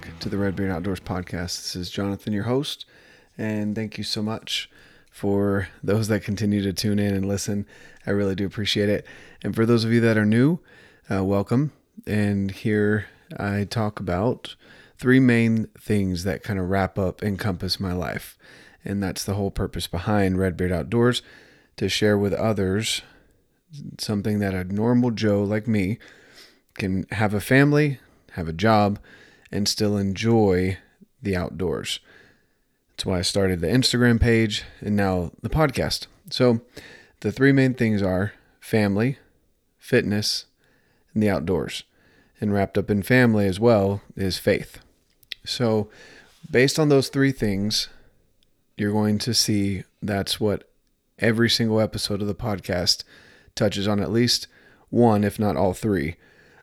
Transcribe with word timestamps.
back 0.00 0.18
to 0.20 0.28
the 0.28 0.38
Red 0.38 0.54
Beard 0.54 0.70
Outdoors 0.70 1.00
podcast. 1.00 1.56
This 1.56 1.76
is 1.76 1.90
Jonathan, 1.90 2.32
your 2.32 2.44
host, 2.44 2.84
and 3.36 3.74
thank 3.74 3.98
you 3.98 4.04
so 4.04 4.22
much 4.22 4.70
for 5.10 5.68
those 5.82 6.08
that 6.08 6.22
continue 6.22 6.62
to 6.62 6.72
tune 6.72 6.98
in 6.98 7.14
and 7.14 7.26
listen. 7.26 7.66
I 8.06 8.10
really 8.10 8.34
do 8.34 8.46
appreciate 8.46 8.88
it. 8.88 9.06
And 9.42 9.54
for 9.54 9.66
those 9.66 9.84
of 9.84 9.92
you 9.92 10.00
that 10.00 10.18
are 10.18 10.26
new, 10.26 10.60
uh, 11.10 11.24
welcome. 11.24 11.72
And 12.06 12.50
here 12.50 13.06
I 13.36 13.64
talk 13.64 13.98
about 13.98 14.54
three 14.98 15.20
main 15.20 15.68
things 15.78 16.24
that 16.24 16.42
kind 16.42 16.58
of 16.58 16.68
wrap 16.68 16.98
up, 16.98 17.22
encompass 17.22 17.80
my 17.80 17.92
life. 17.92 18.38
And 18.84 19.02
that's 19.02 19.24
the 19.24 19.34
whole 19.34 19.50
purpose 19.50 19.86
behind 19.86 20.38
Red 20.38 20.56
Beard 20.56 20.72
Outdoors 20.72 21.22
to 21.76 21.88
share 21.88 22.18
with 22.18 22.32
others 22.32 23.02
something 23.98 24.38
that 24.38 24.54
a 24.54 24.64
normal 24.64 25.10
Joe 25.10 25.42
like 25.42 25.66
me 25.66 25.98
can 26.74 27.06
have 27.12 27.34
a 27.34 27.40
family, 27.40 27.98
have 28.32 28.48
a 28.48 28.52
job, 28.52 28.98
and 29.50 29.68
still 29.68 29.96
enjoy 29.96 30.78
the 31.22 31.36
outdoors. 31.36 32.00
That's 32.90 33.06
why 33.06 33.18
I 33.18 33.22
started 33.22 33.60
the 33.60 33.68
Instagram 33.68 34.20
page 34.20 34.64
and 34.80 34.96
now 34.96 35.32
the 35.42 35.48
podcast. 35.48 36.06
So, 36.30 36.60
the 37.20 37.32
three 37.32 37.52
main 37.52 37.74
things 37.74 38.02
are 38.02 38.32
family, 38.60 39.18
fitness, 39.78 40.46
and 41.14 41.22
the 41.22 41.30
outdoors. 41.30 41.84
And 42.40 42.52
wrapped 42.52 42.78
up 42.78 42.90
in 42.90 43.02
family 43.02 43.46
as 43.46 43.58
well 43.58 44.02
is 44.16 44.38
faith. 44.38 44.78
So, 45.44 45.88
based 46.50 46.78
on 46.78 46.88
those 46.88 47.08
three 47.08 47.32
things, 47.32 47.88
you're 48.76 48.92
going 48.92 49.18
to 49.18 49.34
see 49.34 49.84
that's 50.00 50.38
what 50.38 50.68
every 51.18 51.50
single 51.50 51.80
episode 51.80 52.20
of 52.20 52.28
the 52.28 52.34
podcast 52.34 53.02
touches 53.54 53.88
on 53.88 54.00
at 54.00 54.12
least 54.12 54.46
one, 54.88 55.24
if 55.24 55.38
not 55.38 55.56
all 55.56 55.74
three, 55.74 56.16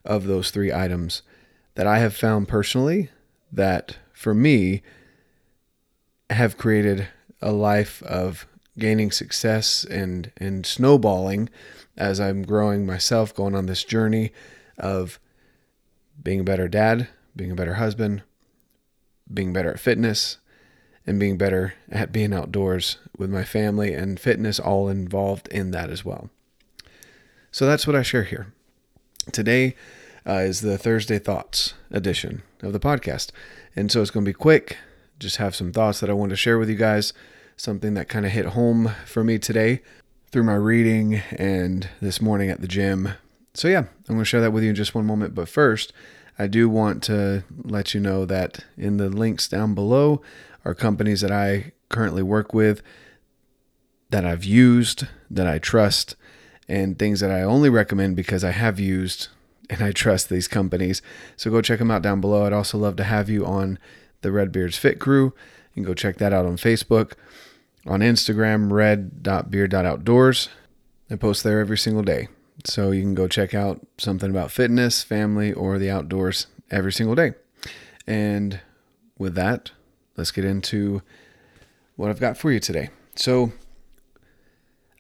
of 0.06 0.26
those 0.26 0.52
three 0.52 0.72
items 0.72 1.22
that 1.76 1.88
I 1.88 2.00
have 2.00 2.16
found 2.16 2.48
personally 2.48 3.10
that 3.52 3.98
for 4.14 4.34
me 4.34 4.82
have 6.30 6.58
created 6.58 7.08
a 7.42 7.52
life 7.52 8.02
of 8.04 8.48
gaining 8.78 9.12
success 9.12 9.86
and 9.86 10.32
and 10.38 10.66
snowballing 10.66 11.50
as 11.98 12.20
I'm 12.20 12.44
growing 12.44 12.86
myself 12.86 13.34
going 13.34 13.56
on 13.56 13.68
this 13.68 13.84
journey 13.84 14.32
of 14.78 15.20
being 16.22 16.42
a 16.42 16.44
better 16.44 16.68
dad, 16.68 17.08
being 17.36 17.52
a 17.52 17.56
better 17.56 17.76
husband, 17.76 18.24
being 19.32 19.54
better 19.54 19.72
at 19.72 19.80
fitness, 19.80 20.38
and 21.06 21.20
being 21.20 21.38
better 21.38 21.74
at 21.92 22.12
being 22.12 22.34
outdoors 22.34 22.98
with 23.18 23.30
my 23.30 23.44
family 23.44 23.94
and 23.94 24.20
fitness 24.20 24.60
all 24.60 24.90
involved 24.90 25.48
in 25.50 25.72
that 25.72 25.90
as 25.90 26.04
well. 26.04 26.30
So 27.52 27.66
that's 27.66 27.88
what 27.88 27.96
I 27.96 28.02
share 28.02 28.24
here. 28.24 28.54
Today 29.32 29.76
uh, 30.28 30.34
is 30.40 30.62
the 30.62 30.78
Thursday 30.78 31.20
Thoughts 31.20 31.74
edition 31.92 32.42
of 32.62 32.74
the 32.74 32.80
podcast. 32.80 33.32
And 33.76 33.92
so 33.92 34.02
it's 34.02 34.12
going 34.12 34.26
to 34.26 34.30
be 34.30 34.34
quick. 34.34 34.78
Just 35.20 35.38
have 35.38 35.56
some 35.56 35.72
thoughts 35.72 36.00
that 36.00 36.10
I 36.10 36.14
want 36.14 36.32
to 36.32 36.36
share 36.36 36.58
with 36.58 36.70
you 36.70 36.76
guys. 36.76 37.14
Something 37.58 37.94
that 37.94 38.10
kind 38.10 38.26
of 38.26 38.32
hit 38.32 38.48
home 38.48 38.92
for 39.06 39.24
me 39.24 39.38
today 39.40 39.82
through 40.32 40.44
my 40.44 40.56
reading 40.56 41.22
and 41.32 41.90
this 42.02 42.22
morning 42.22 42.50
at 42.50 42.62
the 42.62 42.68
gym. 42.68 43.10
So, 43.54 43.68
yeah, 43.68 43.80
I'm 43.80 43.88
going 44.08 44.20
to 44.20 44.26
share 44.26 44.42
that 44.42 44.52
with 44.52 44.64
you 44.64 44.70
in 44.70 44.76
just 44.76 44.96
one 44.96 45.06
moment. 45.06 45.36
But 45.36 45.48
first, 45.48 45.94
I 46.38 46.48
do 46.48 46.68
want 46.68 47.02
to 47.04 47.46
let 47.64 47.94
you 47.94 48.02
know 48.02 48.26
that 48.26 48.66
in 48.78 48.98
the 48.98 49.10
links 49.10 49.48
down 49.48 49.74
below 49.74 50.22
are 50.66 50.76
companies 50.76 51.22
that 51.22 51.32
I 51.32 51.72
currently 51.88 52.24
work 52.24 52.54
with, 52.54 52.82
that 54.10 54.26
I've 54.26 54.44
used, 54.44 55.08
that 55.30 55.48
I 55.48 55.60
trust, 55.60 56.16
and 56.68 57.00
things 57.00 57.22
that 57.22 57.32
I 57.32 57.44
only 57.44 57.70
recommend 57.70 58.16
because 58.16 58.44
I 58.44 58.52
have 58.52 58.80
used 58.80 59.30
and 59.70 59.82
I 59.82 59.92
trust 59.92 60.30
these 60.30 60.48
companies. 60.48 61.02
So 61.36 61.52
go 61.52 61.62
check 61.62 61.80
them 61.80 61.92
out 61.92 62.02
down 62.02 62.22
below. 62.22 62.46
I'd 62.46 62.54
also 62.54 62.78
love 62.78 62.96
to 62.98 63.04
have 63.04 63.30
you 63.30 63.46
on 63.46 63.80
the 64.22 64.32
Redbeards 64.32 64.78
Fit 64.78 65.00
Crew. 65.00 65.34
You 65.74 65.84
can 65.84 65.84
go 65.84 65.94
check 65.94 66.18
that 66.18 66.34
out 66.34 66.46
on 66.46 66.58
Facebook, 66.58 67.14
on 67.86 68.00
Instagram, 68.00 68.72
red.beard.outdoors. 68.72 70.50
I 71.10 71.16
post 71.16 71.44
there 71.44 71.60
every 71.60 71.78
single 71.78 72.04
day. 72.04 72.28
So 72.64 72.92
you 72.92 73.02
can 73.02 73.14
go 73.16 73.28
check 73.28 73.54
out 73.54 73.86
something 73.98 74.30
about 74.30 74.52
fitness, 74.52 75.04
family, 75.04 75.54
or 75.54 75.78
the 75.78 75.90
outdoors 75.90 76.48
every 76.72 76.92
single 76.92 77.16
day. 77.16 77.34
And 78.08 78.60
with 79.18 79.36
that, 79.36 79.72
let's 80.18 80.32
get 80.32 80.46
into 80.46 81.02
what 81.96 82.10
I've 82.10 82.20
got 82.20 82.38
for 82.38 82.52
you 82.52 82.60
today. 82.60 82.90
So 83.16 83.52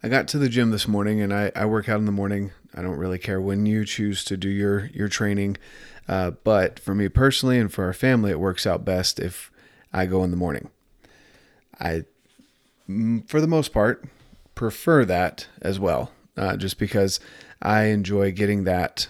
I 0.03 0.09
got 0.09 0.27
to 0.29 0.37
the 0.37 0.49
gym 0.49 0.71
this 0.71 0.87
morning 0.87 1.21
and 1.21 1.33
I, 1.33 1.51
I 1.55 1.65
work 1.65 1.89
out 1.89 1.99
in 1.99 2.05
the 2.05 2.11
morning. 2.11 2.51
I 2.75 2.81
don't 2.81 2.97
really 2.97 3.17
care 3.17 3.39
when 3.39 3.65
you 3.65 3.85
choose 3.85 4.23
to 4.25 4.35
do 4.35 4.49
your 4.49 4.87
your 4.87 5.07
training, 5.07 5.57
uh, 6.07 6.31
but 6.43 6.79
for 6.79 6.93
me 6.93 7.07
personally 7.07 7.57
and 7.57 7.71
for 7.71 7.85
our 7.85 7.93
family, 7.93 8.31
it 8.31 8.39
works 8.39 8.67
out 8.67 8.83
best 8.83 9.19
if 9.19 9.49
I 9.93 10.05
go 10.05 10.23
in 10.23 10.31
the 10.31 10.37
morning. 10.37 10.69
I, 11.79 12.03
for 13.27 13.39
the 13.39 13.47
most 13.47 13.71
part, 13.73 14.05
prefer 14.55 15.05
that 15.05 15.47
as 15.61 15.79
well, 15.79 16.11
uh, 16.35 16.57
just 16.57 16.77
because 16.77 17.19
I 17.61 17.85
enjoy 17.85 18.31
getting 18.31 18.65
that 18.65 19.07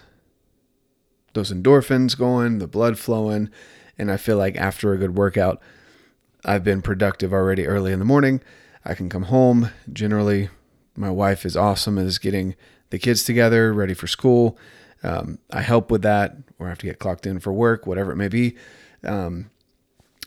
those 1.33 1.51
endorphins 1.51 2.17
going, 2.17 2.59
the 2.59 2.67
blood 2.67 2.97
flowing, 2.97 3.49
and 3.97 4.11
I 4.11 4.17
feel 4.17 4.37
like 4.37 4.55
after 4.55 4.93
a 4.93 4.97
good 4.97 5.15
workout, 5.15 5.61
I've 6.45 6.63
been 6.63 6.81
productive 6.81 7.33
already 7.33 7.67
early 7.67 7.91
in 7.91 7.99
the 7.99 8.05
morning. 8.05 8.41
I 8.85 8.93
can 8.93 9.09
come 9.09 9.23
home. 9.23 9.71
Generally, 9.91 10.49
my 10.95 11.09
wife 11.09 11.45
is 11.45 11.57
awesome 11.57 11.97
is 11.97 12.19
getting 12.19 12.55
the 12.90 13.00
kids 13.00 13.23
together, 13.23 13.73
ready 13.73 13.94
for 13.94 14.07
school. 14.07 14.57
Um, 15.03 15.40
I 15.51 15.62
help 15.62 15.91
with 15.91 16.01
that, 16.03 16.35
or 16.57 16.68
I 16.68 16.69
have 16.69 16.79
to 16.79 16.85
get 16.85 17.00
clocked 17.00 17.25
in 17.25 17.40
for 17.40 17.53
work, 17.53 17.85
whatever 17.85 18.12
it 18.12 18.16
may 18.16 18.28
be. 18.28 18.56
Um, 19.03 19.50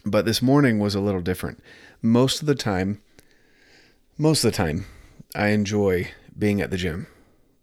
but 0.04 0.24
this 0.24 0.40
morning 0.40 0.78
was 0.78 0.94
a 0.94 1.00
little 1.00 1.20
different. 1.20 1.60
Most 2.00 2.40
of 2.40 2.46
the 2.46 2.54
time, 2.54 3.00
most 4.16 4.44
of 4.44 4.52
the 4.52 4.56
time, 4.56 4.86
I 5.34 5.48
enjoy 5.48 6.10
being 6.36 6.60
at 6.60 6.70
the 6.70 6.76
gym. 6.76 7.06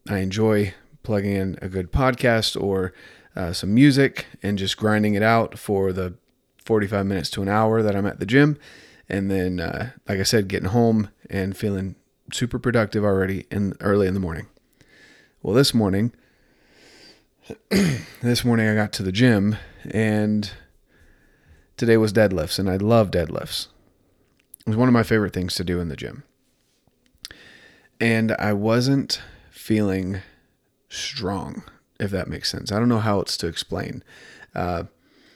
I 0.10 0.20
enjoy 0.20 0.74
plugging 1.04 1.36
in 1.36 1.60
a 1.62 1.70
good 1.70 1.92
podcast 1.92 2.62
or 2.62 2.94
uh, 3.36 3.54
some 3.54 3.74
music 3.74 4.26
and 4.44 4.58
just 4.58 4.78
grinding 4.78 5.16
it 5.16 5.24
out 5.24 5.58
for 5.58 5.92
the 5.94 6.16
45 6.64 7.06
minutes 7.06 7.30
to 7.32 7.42
an 7.42 7.50
hour 7.50 7.82
that 7.82 7.96
I'm 7.96 8.06
at 8.06 8.20
the 8.20 8.26
gym. 8.26 8.58
And 9.08 9.30
then, 9.30 9.60
uh, 9.60 9.92
like 10.08 10.20
I 10.20 10.24
said, 10.24 10.48
getting 10.48 10.70
home 10.70 11.10
and 11.30 11.56
feeling 11.56 11.96
super 12.32 12.58
productive 12.58 13.04
already 13.04 13.46
in 13.52 13.74
early 13.80 14.08
in 14.08 14.14
the 14.14 14.20
morning. 14.20 14.48
Well, 15.46 15.54
this 15.54 15.76
morning, 15.76 16.12
this 18.24 18.44
morning 18.44 18.68
I 18.68 18.74
got 18.74 18.92
to 18.94 19.04
the 19.04 19.12
gym 19.12 19.58
and 19.92 20.50
today 21.78 21.98
was 21.98 22.12
deadlifts 22.12 22.58
and 22.58 22.68
I 22.68 22.78
love 22.78 23.12
deadlifts. 23.12 23.68
It 24.66 24.70
was 24.70 24.76
one 24.76 24.88
of 24.88 24.94
my 24.94 25.04
favorite 25.04 25.34
things 25.34 25.54
to 25.54 25.64
do 25.64 25.80
in 25.80 25.88
the 25.88 25.96
gym. 25.96 26.24
And 28.02 28.32
I 28.40 28.54
wasn't 28.54 29.22
feeling 29.52 30.22
strong, 30.90 31.62
if 32.00 32.10
that 32.10 32.28
makes 32.28 32.50
sense. 32.50 32.72
I 32.72 32.80
don't 32.80 32.90
know 32.90 32.98
how 32.98 33.20
else 33.20 33.38
to 33.38 33.48
explain. 33.48 34.04
Uh, 34.56 34.86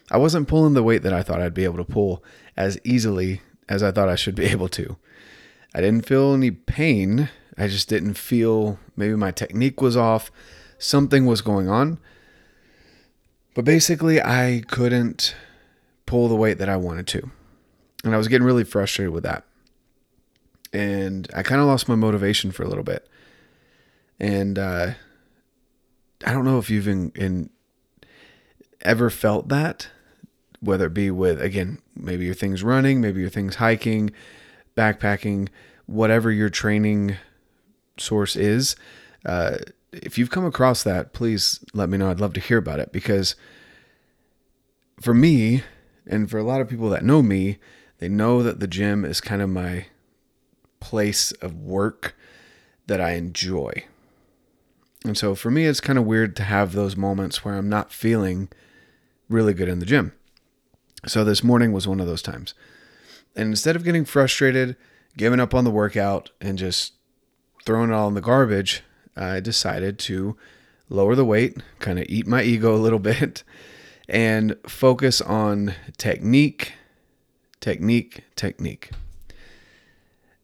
I 0.10 0.18
wasn't 0.18 0.48
pulling 0.48 0.74
the 0.74 0.82
weight 0.82 1.04
that 1.04 1.14
I 1.14 1.22
thought 1.22 1.40
I'd 1.40 1.54
be 1.54 1.66
able 1.66 1.78
to 1.78 1.86
pull 1.86 2.24
as 2.58 2.80
easily 2.84 3.42
as 3.70 3.84
I 3.84 3.92
thought 3.92 4.10
I 4.10 4.16
should 4.16 4.34
be 4.34 4.46
able 4.48 4.70
to. 4.70 4.98
I 5.76 5.82
didn't 5.82 6.08
feel 6.08 6.34
any 6.34 6.50
pain. 6.50 7.30
I 7.60 7.68
just 7.68 7.90
didn't 7.90 8.14
feel 8.14 8.80
maybe 8.96 9.16
my 9.16 9.32
technique 9.32 9.82
was 9.82 9.98
off. 9.98 10.32
Something 10.78 11.26
was 11.26 11.42
going 11.42 11.68
on. 11.68 12.00
But 13.54 13.66
basically, 13.66 14.22
I 14.22 14.64
couldn't 14.68 15.36
pull 16.06 16.30
the 16.30 16.36
weight 16.36 16.58
that 16.60 16.70
I 16.70 16.78
wanted 16.78 17.06
to. 17.08 17.30
And 18.06 18.16
I 18.16 18.18
was 18.18 18.30
getting 18.30 18.48
really 18.48 18.64
frustrated 18.64 19.14
with 19.14 19.24
that. 19.24 19.44
And 20.72 21.30
I 21.36 21.44
kind 21.44 21.60
of 21.60 21.68
lost 21.68 21.90
my 21.90 21.96
motivation 21.96 22.52
for 22.52 22.64
a 22.64 22.68
little 22.70 22.84
bit. 22.84 23.06
And 24.22 24.58
uh, 24.58 24.92
I 26.26 26.32
don't 26.32 26.46
know 26.46 26.60
if 26.60 26.70
you've 26.70 26.88
in, 26.88 27.12
in 27.14 27.50
ever 28.82 29.10
felt 29.10 29.50
that, 29.50 29.90
whether 30.62 30.86
it 30.86 30.94
be 30.94 31.12
with, 31.12 31.42
again, 31.42 31.80
maybe 31.94 32.24
your 32.24 32.36
thing's 32.36 32.64
running, 32.64 33.02
maybe 33.02 33.20
your 33.20 33.30
thing's 33.30 33.56
hiking, 33.56 34.12
backpacking, 34.78 35.50
whatever 35.88 36.32
your 36.32 36.50
training 36.50 37.18
source 38.00 38.36
is. 38.36 38.76
Uh, 39.26 39.58
if 39.92 40.18
you've 40.18 40.30
come 40.30 40.46
across 40.46 40.84
that, 40.84 41.14
please 41.14 41.64
let 41.74 41.90
me 41.90 41.98
know. 41.98 42.10
I'd 42.10 42.20
love 42.20 42.34
to 42.34 42.40
hear 42.40 42.58
about 42.58 42.80
it 42.80 42.92
because 42.92 43.36
for 45.02 45.14
me, 45.14 45.64
and 46.06 46.30
for 46.30 46.38
a 46.38 46.44
lot 46.44 46.62
of 46.62 46.70
people 46.70 46.90
that 46.90 47.04
know 47.04 47.22
me, 47.22 47.58
they 48.00 48.10
know 48.10 48.44
that 48.44 48.60
the 48.60 48.68
gym 48.68 49.06
is 49.06 49.22
kind 49.22 49.42
of 49.42 49.50
my 49.50 49.86
place 50.80 51.32
of 51.34 51.56
work 51.56 52.16
that 52.88 53.02
I 53.02 53.12
enjoy. 53.12 53.86
And 55.06 55.18
so 55.18 55.36
for 55.36 55.52
me, 55.52 55.66
it's 55.66 55.80
kind 55.80 56.00
of 56.00 56.06
weird 56.06 56.36
to 56.38 56.44
have 56.44 56.74
those 56.74 56.98
moments 56.98 57.46
where 57.46 57.56
I'm 57.56 57.70
not 57.70 57.94
feeling 57.94 58.50
really 59.30 59.54
good 59.54 59.70
in 59.70 59.80
the 59.80 59.86
gym. 59.86 60.14
So 61.06 61.24
this 61.24 61.44
morning 61.44 61.72
was 61.72 61.88
one 61.88 62.00
of 62.00 62.08
those 62.08 62.22
times. 62.22 62.54
And 63.36 63.50
instead 63.50 63.76
of 63.76 63.84
getting 63.84 64.04
frustrated, 64.04 64.76
giving 65.16 65.40
up 65.40 65.54
on 65.54 65.64
the 65.64 65.72
workout, 65.72 66.32
and 66.42 66.58
just 66.58 66.94
throwing 67.66 67.92
it 67.92 67.94
all 67.94 68.08
in 68.08 68.14
the 68.14 68.22
garbage, 68.22 68.84
I 69.16 69.40
decided 69.40 70.00
to 70.00 70.38
lower 70.90 71.16
the 71.16 71.26
weight, 71.26 71.58
kind 71.80 72.00
of 72.00 72.06
eat 72.10 72.28
my 72.28 72.42
ego 72.42 72.74
a 72.74 72.78
little 72.78 73.00
bit, 73.14 73.44
and 74.08 74.56
focus 74.68 75.22
on 75.22 75.76
technique, 75.98 76.74
technique, 77.60 78.24
technique. 78.36 78.92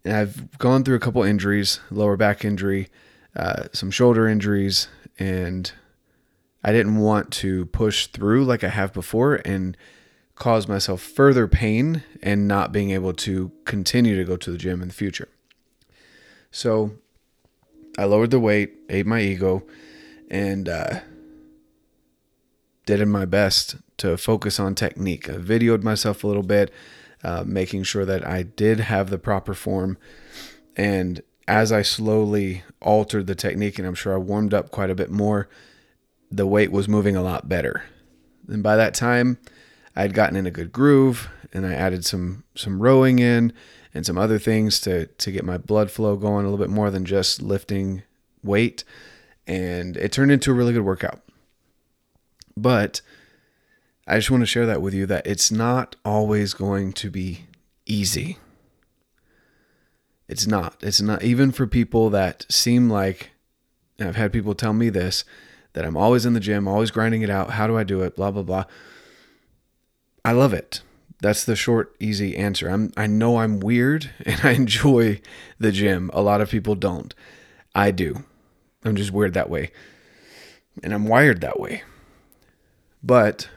And 0.03 0.15
I've 0.15 0.57
gone 0.59 0.83
through 0.83 0.95
a 0.95 0.99
couple 0.99 1.23
injuries, 1.23 1.79
lower 1.89 2.15
back 2.15 2.45
injury, 2.45 2.89
uh, 3.35 3.63
some 3.73 3.89
shoulder 3.89 4.27
injuries, 4.27 4.87
and 5.17 5.71
I 6.63 6.71
didn't 6.71 6.97
want 6.97 7.31
to 7.33 7.65
push 7.67 8.07
through 8.07 8.45
like 8.45 8.63
I 8.63 8.69
have 8.69 8.93
before 8.93 9.41
and 9.45 9.75
cause 10.35 10.67
myself 10.67 11.01
further 11.01 11.47
pain 11.47 12.03
and 12.21 12.47
not 12.47 12.71
being 12.71 12.91
able 12.91 13.13
to 13.13 13.51
continue 13.63 14.15
to 14.15 14.23
go 14.25 14.35
to 14.37 14.51
the 14.51 14.57
gym 14.57 14.81
in 14.81 14.89
the 14.89 14.93
future. 14.93 15.29
So 16.51 16.91
I 17.97 18.05
lowered 18.05 18.31
the 18.31 18.39
weight, 18.39 18.73
ate 18.89 19.05
my 19.05 19.21
ego, 19.21 19.63
and 20.29 20.67
uh, 20.67 20.99
did 22.85 23.05
my 23.07 23.25
best 23.25 23.77
to 23.97 24.17
focus 24.17 24.59
on 24.59 24.75
technique. 24.75 25.29
I 25.29 25.33
videoed 25.33 25.83
myself 25.83 26.23
a 26.23 26.27
little 26.27 26.43
bit, 26.43 26.71
uh, 27.23 27.43
making 27.45 27.83
sure 27.83 28.05
that 28.05 28.27
I 28.27 28.43
did 28.43 28.81
have 28.81 29.09
the 29.09 29.17
proper 29.17 29.53
form. 29.53 29.97
And 30.75 31.21
as 31.47 31.71
I 31.71 31.81
slowly 31.81 32.63
altered 32.81 33.27
the 33.27 33.35
technique, 33.35 33.79
and 33.79 33.87
I'm 33.87 33.95
sure 33.95 34.13
I 34.13 34.17
warmed 34.17 34.53
up 34.53 34.71
quite 34.71 34.89
a 34.89 34.95
bit 34.95 35.11
more, 35.11 35.47
the 36.31 36.47
weight 36.47 36.71
was 36.71 36.87
moving 36.87 37.15
a 37.15 37.23
lot 37.23 37.47
better. 37.47 37.83
And 38.47 38.61
by 38.61 38.75
that 38.75 38.93
time, 38.93 39.37
I 39.95 40.01
had 40.01 40.13
gotten 40.13 40.35
in 40.35 40.45
a 40.45 40.51
good 40.51 40.71
groove, 40.71 41.29
and 41.53 41.65
I 41.65 41.73
added 41.73 42.05
some 42.05 42.43
some 42.55 42.81
rowing 42.81 43.19
in 43.19 43.53
and 43.93 44.05
some 44.05 44.17
other 44.17 44.37
things 44.37 44.79
to 44.81 45.07
to 45.07 45.31
get 45.31 45.45
my 45.45 45.57
blood 45.57 45.89
flow 45.89 46.15
going 46.15 46.45
a 46.45 46.49
little 46.49 46.63
bit 46.63 46.73
more 46.73 46.91
than 46.91 47.05
just 47.05 47.41
lifting 47.41 48.03
weight. 48.43 48.83
And 49.47 49.95
it 49.97 50.11
turned 50.11 50.31
into 50.31 50.51
a 50.51 50.55
really 50.55 50.73
good 50.73 50.83
workout. 50.83 51.21
But 52.57 53.01
I 54.07 54.17
just 54.17 54.31
want 54.31 54.41
to 54.41 54.47
share 54.47 54.65
that 54.65 54.81
with 54.81 54.93
you 54.93 55.05
that 55.05 55.25
it's 55.25 55.51
not 55.51 55.95
always 56.03 56.53
going 56.53 56.93
to 56.93 57.09
be 57.09 57.45
easy. 57.85 58.37
It's 60.27 60.47
not. 60.47 60.77
It's 60.81 61.01
not 61.01 61.23
even 61.23 61.51
for 61.51 61.67
people 61.67 62.09
that 62.09 62.45
seem 62.49 62.89
like 62.89 63.31
I've 63.99 64.15
had 64.15 64.33
people 64.33 64.55
tell 64.55 64.73
me 64.73 64.89
this 64.89 65.23
that 65.73 65.85
I'm 65.85 65.97
always 65.97 66.25
in 66.25 66.33
the 66.33 66.39
gym, 66.39 66.67
always 66.67 66.91
grinding 66.91 67.21
it 67.21 67.29
out. 67.29 67.51
How 67.51 67.67
do 67.67 67.77
I 67.77 67.83
do 67.83 68.01
it? 68.01 68.15
Blah 68.15 68.31
blah 68.31 68.43
blah. 68.43 68.65
I 70.25 70.31
love 70.31 70.53
it. 70.53 70.81
That's 71.21 71.45
the 71.45 71.55
short, 71.55 71.95
easy 71.99 72.35
answer. 72.35 72.67
I'm 72.67 72.91
I 72.97 73.05
know 73.05 73.37
I'm 73.37 73.59
weird 73.59 74.09
and 74.25 74.41
I 74.43 74.51
enjoy 74.51 75.21
the 75.59 75.71
gym. 75.71 76.09
A 76.13 76.21
lot 76.21 76.41
of 76.41 76.49
people 76.49 76.73
don't. 76.73 77.13
I 77.75 77.91
do. 77.91 78.23
I'm 78.83 78.95
just 78.95 79.11
weird 79.11 79.35
that 79.35 79.51
way. 79.51 79.71
And 80.83 80.93
I'm 80.93 81.05
wired 81.07 81.41
that 81.41 81.59
way. 81.59 81.83
But 83.03 83.49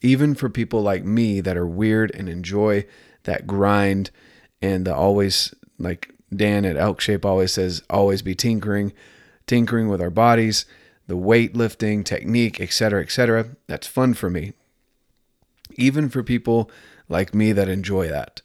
even 0.00 0.36
for 0.36 0.48
people 0.48 0.80
like 0.80 1.04
me 1.04 1.40
that 1.40 1.56
are 1.56 1.66
weird 1.66 2.12
and 2.14 2.28
enjoy 2.28 2.86
that 3.24 3.48
grind 3.48 4.10
and 4.62 4.86
the 4.86 4.94
always 4.94 5.52
like 5.76 6.14
Dan 6.34 6.64
at 6.64 6.76
Elk 6.76 7.00
Shape 7.00 7.24
always 7.24 7.52
says, 7.52 7.82
always 7.90 8.22
be 8.22 8.36
tinkering, 8.36 8.92
tinkering 9.46 9.88
with 9.88 10.00
our 10.00 10.10
bodies, 10.10 10.66
the 11.08 11.16
weightlifting 11.16 12.04
technique, 12.04 12.60
etc., 12.60 13.02
etc. 13.02 13.56
That's 13.66 13.88
fun 13.88 14.14
for 14.14 14.30
me. 14.30 14.52
Even 15.76 16.08
for 16.08 16.22
people 16.22 16.70
like 17.08 17.34
me 17.34 17.52
that 17.52 17.68
enjoy 17.68 18.08
that. 18.08 18.42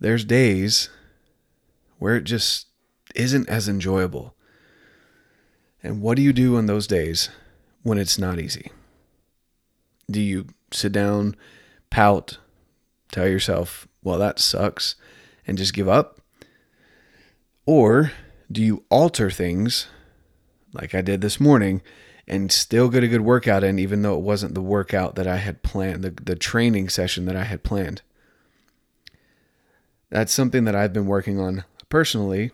There's 0.00 0.24
days 0.24 0.88
where 1.98 2.16
it 2.16 2.24
just 2.24 2.68
isn't 3.14 3.48
as 3.48 3.68
enjoyable. 3.68 4.34
And 5.82 6.00
what 6.00 6.16
do 6.16 6.22
you 6.22 6.32
do 6.32 6.56
on 6.56 6.66
those 6.66 6.86
days 6.86 7.30
when 7.82 7.98
it's 7.98 8.18
not 8.18 8.38
easy? 8.38 8.70
Do 10.10 10.20
you 10.20 10.46
sit 10.72 10.92
down, 10.92 11.36
pout, 11.90 12.38
tell 13.10 13.28
yourself, 13.28 13.86
well, 14.02 14.18
that 14.18 14.38
sucks, 14.38 14.94
and 15.46 15.58
just 15.58 15.74
give 15.74 15.88
up? 15.88 16.20
Or 17.66 18.12
do 18.50 18.62
you 18.62 18.84
alter 18.88 19.30
things 19.30 19.88
like 20.72 20.94
I 20.94 21.02
did 21.02 21.20
this 21.20 21.40
morning 21.40 21.82
and 22.28 22.52
still 22.52 22.88
get 22.88 23.02
a 23.02 23.08
good 23.08 23.22
workout 23.22 23.64
in, 23.64 23.78
even 23.78 24.02
though 24.02 24.14
it 24.14 24.22
wasn't 24.22 24.54
the 24.54 24.62
workout 24.62 25.14
that 25.16 25.26
I 25.26 25.36
had 25.36 25.62
planned, 25.62 26.04
the, 26.04 26.10
the 26.10 26.36
training 26.36 26.88
session 26.88 27.24
that 27.24 27.36
I 27.36 27.44
had 27.44 27.62
planned? 27.62 28.02
That's 30.10 30.32
something 30.32 30.64
that 30.64 30.76
I've 30.76 30.92
been 30.92 31.06
working 31.06 31.40
on 31.40 31.64
personally 31.88 32.52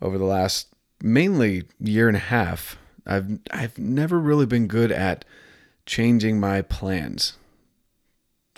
over 0.00 0.18
the 0.18 0.24
last 0.24 0.68
mainly 1.02 1.64
year 1.80 2.08
and 2.08 2.16
a 2.16 2.20
half. 2.20 2.78
I've 3.06 3.38
I've 3.50 3.78
never 3.78 4.18
really 4.18 4.46
been 4.46 4.66
good 4.66 4.92
at 4.92 5.24
changing 5.84 6.38
my 6.38 6.62
plans. 6.62 7.34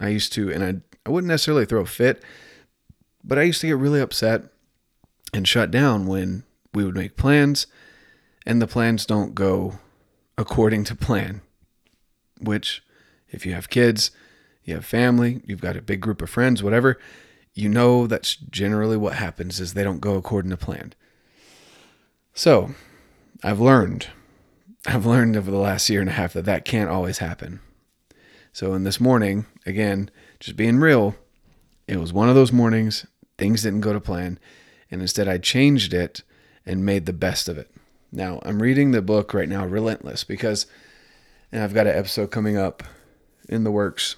I 0.01 0.09
used 0.09 0.33
to, 0.35 0.53
and 0.53 0.65
I, 0.65 0.81
I 1.07 1.11
wouldn't 1.11 1.29
necessarily 1.29 1.67
throw 1.67 1.81
a 1.81 1.87
fit, 1.87 2.23
but 3.25 3.39
I 3.39 3.43
used 3.43 3.61
to 3.63 3.67
get 3.67 3.77
really 3.77 4.01
upset 4.01 4.45
and 5.33 5.47
shut 5.47 5.71
down 5.71 6.07
when 6.07 6.45
we 6.73 6.85
would 6.85 6.95
make 6.95 7.17
plans 7.17 7.67
and 8.47 8.63
the 8.63 8.67
plans 8.67 9.05
don't 9.05 9.35
go 9.35 9.79
according 10.39 10.85
to 10.85 10.95
plan. 10.95 11.43
Which, 12.41 12.83
if 13.29 13.45
you 13.45 13.53
have 13.53 13.69
kids, 13.69 14.11
you 14.65 14.75
have 14.75 14.87
family, 14.87 15.43
you've 15.45 15.61
got 15.61 15.77
a 15.77 15.83
big 15.83 16.01
group 16.01 16.23
of 16.23 16.31
friends, 16.31 16.63
whatever, 16.63 16.99
you 17.53 17.69
know 17.69 18.07
that's 18.07 18.37
generally 18.37 18.97
what 18.97 19.15
happens 19.15 19.61
is 19.61 19.75
they 19.75 19.85
don't 19.85 20.01
go 20.01 20.15
according 20.15 20.51
to 20.53 20.57
plan. 20.57 20.95
So, 22.33 22.71
I've 23.43 23.61
learned 23.61 24.09
I've 24.87 25.07
learned 25.07 25.37
over 25.37 25.51
the 25.51 25.59
last 25.59 25.91
year 25.91 26.01
and 26.01 26.09
a 26.09 26.15
half 26.15 26.33
that 26.33 26.45
that 26.45 26.65
can't 26.65 26.91
always 26.91 27.19
happen. 27.19 27.61
So, 28.53 28.75
in 28.75 28.85
this 28.85 29.01
morning, 29.01 29.47
again, 29.67 30.11
just 30.41 30.57
being 30.57 30.79
real, 30.79 31.17
it 31.87 31.99
was 31.99 32.13
one 32.13 32.29
of 32.29 32.35
those 32.35 32.53
mornings, 32.53 33.07
things 33.37 33.63
didn't 33.63 33.83
go 33.83 33.93
to 33.93 34.01
plan, 34.01 34.39
and 34.91 35.03
instead 35.03 35.29
I 35.29 35.39
changed 35.39 35.93
it 35.93 36.23
and 36.65 36.87
made 36.87 37.07
the 37.07 37.13
best 37.13 37.49
of 37.49 37.59
it. 37.59 37.71
Now, 38.11 38.41
I'm 38.43 38.63
reading 38.63 38.91
the 38.91 39.03
book 39.03 39.35
right 39.35 39.49
now, 39.49 39.67
Relentless, 39.67 40.25
because, 40.25 40.67
and 41.53 41.63
I've 41.63 41.75
got 41.75 41.87
an 41.87 41.97
episode 41.97 42.31
coming 42.31 42.57
up 42.57 42.83
in 43.49 43.65
the 43.65 43.71
works, 43.71 44.17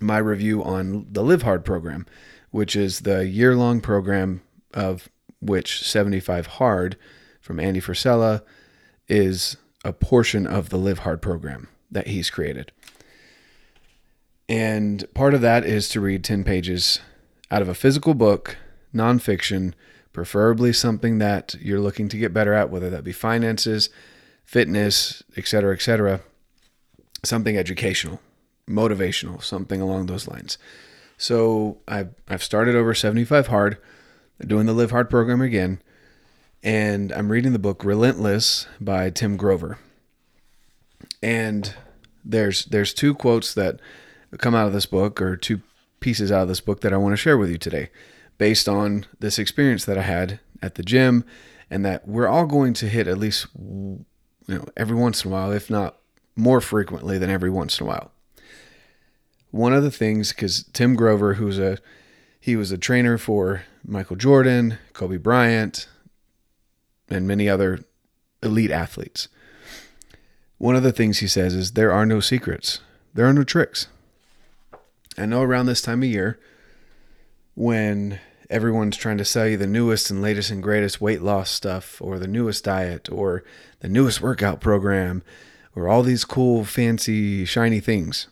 my 0.00 0.18
review 0.18 0.62
on 0.64 1.06
the 1.10 1.22
Live 1.22 1.42
Hard 1.42 1.64
program, 1.64 2.06
which 2.50 2.74
is 2.74 3.00
the 3.00 3.26
year 3.26 3.54
long 3.54 3.80
program 3.80 4.42
of 4.72 5.08
which 5.40 5.82
75 5.82 6.46
Hard 6.46 6.96
from 7.40 7.60
Andy 7.60 7.80
Frisella 7.80 8.42
is 9.06 9.56
a 9.84 9.92
portion 9.92 10.46
of 10.46 10.70
the 10.70 10.78
Live 10.78 11.00
Hard 11.00 11.20
program 11.20 11.68
that 11.90 12.06
he's 12.06 12.30
created. 12.30 12.72
And 14.48 15.04
part 15.14 15.34
of 15.34 15.42
that 15.42 15.64
is 15.64 15.88
to 15.90 16.00
read 16.00 16.24
10 16.24 16.44
pages 16.44 17.00
out 17.50 17.62
of 17.62 17.68
a 17.68 17.74
physical 17.74 18.14
book, 18.14 18.56
nonfiction, 18.94 19.74
preferably 20.14 20.72
something 20.72 21.18
that 21.18 21.54
you're 21.60 21.80
looking 21.80 22.08
to 22.08 22.16
get 22.16 22.32
better 22.32 22.54
at, 22.54 22.70
whether 22.70 22.88
that 22.88 23.04
be 23.04 23.12
finances, 23.12 23.90
fitness, 24.44 25.22
et 25.36 25.46
cetera, 25.46 25.74
et 25.74 25.82
cetera, 25.82 26.20
Something 27.22 27.56
educational, 27.56 28.20
motivational, 28.68 29.42
something 29.42 29.80
along 29.80 30.06
those 30.06 30.28
lines. 30.28 30.58
So 31.16 31.78
I've, 31.88 32.14
I've 32.28 32.42
started 32.42 32.76
over 32.76 32.92
75 32.92 33.46
Hard, 33.46 33.78
doing 34.46 34.66
the 34.66 34.74
Live 34.74 34.90
Hard 34.90 35.08
program 35.08 35.40
again 35.40 35.80
and 36.64 37.12
I'm 37.12 37.30
reading 37.30 37.52
the 37.52 37.58
book 37.58 37.84
Relentless 37.84 38.66
by 38.80 39.10
Tim 39.10 39.36
Grover. 39.36 39.78
And 41.22 41.74
there's 42.24 42.64
there's 42.64 42.94
two 42.94 43.14
quotes 43.14 43.52
that 43.52 43.78
come 44.38 44.54
out 44.54 44.66
of 44.66 44.72
this 44.72 44.86
book 44.86 45.20
or 45.20 45.36
two 45.36 45.60
pieces 46.00 46.32
out 46.32 46.42
of 46.42 46.48
this 46.48 46.62
book 46.62 46.80
that 46.80 46.92
I 46.92 46.96
want 46.96 47.12
to 47.12 47.18
share 47.18 47.36
with 47.36 47.50
you 47.50 47.58
today 47.58 47.90
based 48.38 48.68
on 48.68 49.06
this 49.20 49.38
experience 49.38 49.84
that 49.84 49.98
I 49.98 50.02
had 50.02 50.40
at 50.62 50.74
the 50.74 50.82
gym 50.82 51.24
and 51.70 51.84
that 51.84 52.06
we're 52.06 52.28
all 52.28 52.46
going 52.46 52.74
to 52.74 52.88
hit 52.88 53.06
at 53.08 53.18
least 53.18 53.46
you 53.56 54.04
know 54.46 54.64
every 54.76 54.96
once 54.96 55.24
in 55.24 55.30
a 55.30 55.34
while 55.34 55.52
if 55.52 55.70
not 55.70 55.98
more 56.36 56.60
frequently 56.60 57.18
than 57.18 57.30
every 57.30 57.50
once 57.50 57.80
in 57.80 57.86
a 57.86 57.88
while. 57.88 58.10
One 59.50 59.72
of 59.72 59.82
the 59.82 59.90
things 59.90 60.32
cuz 60.32 60.64
Tim 60.72 60.94
Grover 60.94 61.34
who's 61.34 61.58
a 61.58 61.78
he 62.40 62.56
was 62.56 62.70
a 62.70 62.78
trainer 62.78 63.16
for 63.16 63.62
Michael 63.86 64.16
Jordan, 64.16 64.78
Kobe 64.92 65.16
Bryant, 65.16 65.88
and 67.08 67.26
many 67.26 67.48
other 67.48 67.80
elite 68.42 68.70
athletes. 68.70 69.28
One 70.58 70.76
of 70.76 70.82
the 70.82 70.92
things 70.92 71.18
he 71.18 71.26
says 71.26 71.54
is 71.54 71.72
there 71.72 71.92
are 71.92 72.06
no 72.06 72.20
secrets, 72.20 72.80
there 73.14 73.26
are 73.26 73.32
no 73.32 73.44
tricks. 73.44 73.86
I 75.16 75.26
know 75.26 75.42
around 75.42 75.66
this 75.66 75.82
time 75.82 76.02
of 76.02 76.08
year, 76.08 76.38
when 77.54 78.20
everyone's 78.50 78.96
trying 78.96 79.18
to 79.18 79.24
sell 79.24 79.46
you 79.46 79.56
the 79.56 79.66
newest 79.66 80.10
and 80.10 80.20
latest 80.20 80.50
and 80.50 80.62
greatest 80.62 81.00
weight 81.00 81.22
loss 81.22 81.50
stuff, 81.50 82.00
or 82.00 82.18
the 82.18 82.26
newest 82.26 82.64
diet, 82.64 83.10
or 83.10 83.44
the 83.80 83.88
newest 83.88 84.20
workout 84.20 84.60
program, 84.60 85.22
or 85.74 85.88
all 85.88 86.02
these 86.02 86.24
cool, 86.24 86.64
fancy, 86.64 87.44
shiny 87.44 87.80
things. 87.80 88.28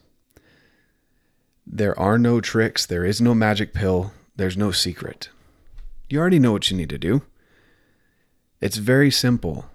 There 1.67 1.99
are 1.99 2.19
no 2.19 2.41
tricks, 2.41 2.85
there 2.87 3.05
is 3.05 3.21
no 3.21 3.35
magic 3.35 3.73
pill, 3.73 4.13
there's 4.37 4.57
no 4.57 4.73
secret. 4.73 5.29
You 6.09 6.19
already 6.19 6.39
know 6.39 6.53
what 6.53 6.71
you 6.71 6.77
need 6.77 6.91
to 6.91 6.99
do. 6.99 7.23
It's 8.61 8.77
very 8.77 9.11
simple. 9.11 9.67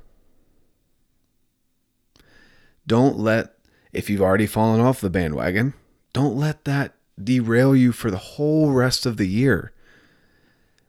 Don't 2.86 3.18
let 3.18 3.54
If 3.92 4.10
you've 4.10 4.22
already 4.22 4.48
fallen 4.48 4.80
off 4.80 5.02
the 5.02 5.10
bandwagon, 5.10 5.74
don't 6.14 6.38
let 6.38 6.66
that 6.66 6.97
derail 7.22 7.76
you 7.76 7.92
for 7.92 8.12
the 8.12 8.18
whole 8.18 8.72
rest 8.72 9.06
of 9.06 9.18
the 9.18 9.28
year. 9.28 9.72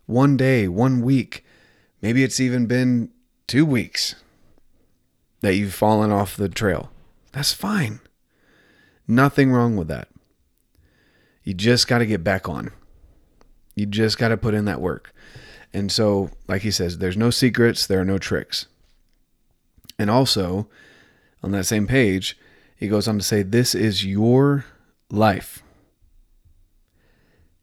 One 0.06 0.37
day, 0.37 0.68
one 0.68 1.02
week, 1.02 1.44
maybe 2.00 2.23
it's 2.23 2.40
even 2.40 2.66
been 2.66 3.11
two 3.47 3.66
weeks 3.66 4.14
that 5.40 5.54
you've 5.54 5.75
fallen 5.75 6.11
off 6.11 6.37
the 6.37 6.49
trail. 6.49 6.90
That's 7.32 7.52
fine. 7.52 8.00
Nothing 9.06 9.52
wrong 9.52 9.76
with 9.76 9.88
that. 9.88 10.08
You 11.44 11.54
just 11.54 11.88
got 11.88 11.99
to 11.99 12.06
get 12.06 12.25
back 12.25 12.49
on. 12.49 12.73
You 13.75 13.87
just 13.87 14.18
got 14.18 14.28
to 14.28 14.37
put 14.37 14.54
in 14.54 14.64
that 14.66 14.80
work. 14.80 15.14
And 15.73 15.92
so, 15.92 16.30
like 16.47 16.62
he 16.62 16.70
says, 16.70 16.99
there's 16.99 17.16
no 17.16 17.30
secrets, 17.30 17.87
there 17.87 18.00
are 18.00 18.04
no 18.04 18.18
tricks. 18.18 18.66
And 19.99 20.11
also, 20.11 20.68
on 21.42 21.52
that 21.52 21.64
same 21.64 21.87
page, 21.87 22.37
he 22.76 22.88
goes 22.88 23.08
on 23.08 23.18
to 23.18 23.25
say, 23.25 23.42
This 23.42 23.75
is 23.75 24.04
your 24.04 24.64
life. 25.11 25.62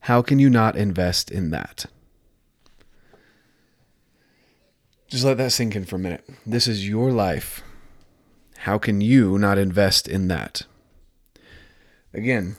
How 0.06 0.22
can 0.22 0.38
you 0.38 0.52
not 0.52 0.76
invest 0.76 1.32
in 1.32 1.50
that? 1.50 1.88
Just 5.08 5.24
let 5.26 5.38
that 5.38 5.52
sink 5.52 5.76
in 5.76 5.86
for 5.86 5.96
a 5.96 6.00
minute. 6.00 6.24
This 6.46 6.68
is 6.68 6.88
your 6.88 7.12
life. 7.12 7.64
How 8.60 8.78
can 8.78 9.02
you 9.02 9.40
not 9.40 9.58
invest 9.58 10.08
in 10.08 10.28
that? 10.28 10.62
Again, 12.14 12.58